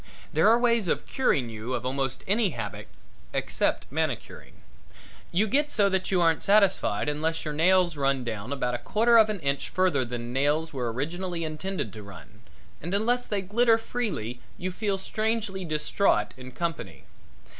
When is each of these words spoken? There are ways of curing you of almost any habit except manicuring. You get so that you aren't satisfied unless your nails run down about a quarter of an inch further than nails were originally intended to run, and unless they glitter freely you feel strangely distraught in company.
There 0.33 0.49
are 0.49 0.57
ways 0.57 0.87
of 0.87 1.05
curing 1.05 1.51
you 1.51 1.75
of 1.75 1.85
almost 1.85 2.23
any 2.25 2.49
habit 2.57 2.87
except 3.33 3.85
manicuring. 3.91 4.53
You 5.31 5.45
get 5.47 5.71
so 5.71 5.89
that 5.89 6.09
you 6.09 6.19
aren't 6.19 6.41
satisfied 6.41 7.07
unless 7.07 7.45
your 7.45 7.53
nails 7.53 7.95
run 7.95 8.23
down 8.23 8.51
about 8.51 8.73
a 8.73 8.79
quarter 8.79 9.19
of 9.19 9.29
an 9.29 9.39
inch 9.41 9.69
further 9.69 10.03
than 10.03 10.33
nails 10.33 10.73
were 10.73 10.91
originally 10.91 11.43
intended 11.43 11.93
to 11.93 12.01
run, 12.01 12.41
and 12.81 12.95
unless 12.95 13.27
they 13.27 13.43
glitter 13.43 13.77
freely 13.77 14.41
you 14.57 14.71
feel 14.71 14.97
strangely 14.97 15.63
distraught 15.63 16.33
in 16.35 16.51
company. 16.51 17.03